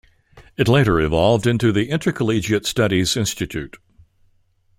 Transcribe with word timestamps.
It 0.57 0.67
later 0.67 0.99
evolved 0.99 1.45
into 1.45 1.71
the 1.71 1.91
Intercollegiate 1.91 2.65
Studies 2.65 3.15
Institute. 3.15 3.77